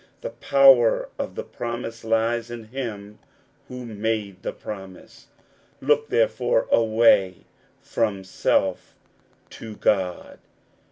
The 0.21 0.31
power 0.31 1.09
of 1.19 1.35
the 1.35 1.43
promise 1.43 2.03
lies 2.03 2.49
in 2.49 2.63
him 2.69 3.19
who 3.67 3.85
made 3.85 4.41
the 4.41 4.51
promise. 4.51 5.27
Look 5.79 6.09
therefore 6.09 6.67
away 6.71 7.45
from 7.83 8.23
self 8.23 8.95
to 9.51 9.75
God. 9.75 10.39